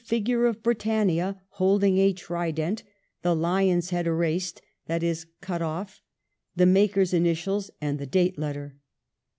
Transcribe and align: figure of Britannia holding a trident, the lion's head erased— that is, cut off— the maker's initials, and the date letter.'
figure 0.03 0.47
of 0.47 0.63
Britannia 0.63 1.39
holding 1.49 1.99
a 1.99 2.11
trident, 2.11 2.81
the 3.21 3.35
lion's 3.35 3.91
head 3.91 4.07
erased— 4.07 4.59
that 4.87 5.03
is, 5.03 5.27
cut 5.41 5.61
off— 5.61 6.01
the 6.55 6.65
maker's 6.65 7.13
initials, 7.13 7.69
and 7.79 7.99
the 7.99 8.07
date 8.07 8.35
letter.' 8.39 8.75